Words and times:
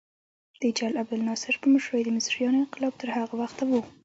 د 0.61 0.63
جل 0.77 0.93
عبدالناصر 1.01 1.53
په 1.61 1.67
مشرۍ 1.73 2.01
د 2.05 2.09
مصریانو 2.17 2.61
انقلاب 2.63 2.93
تر 3.01 3.09
هغه 3.17 3.33
وخته 3.41 3.63
و. 3.69 3.71